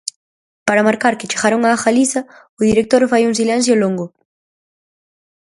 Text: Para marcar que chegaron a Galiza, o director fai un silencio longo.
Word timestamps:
Para 0.67 0.85
marcar 0.87 1.13
que 1.19 1.29
chegaron 1.31 1.61
a 1.63 1.79
Galiza, 1.83 2.21
o 2.57 2.59
director 2.69 3.01
fai 3.11 3.23
un 3.25 3.37
silencio 3.39 3.75
longo. 3.83 4.05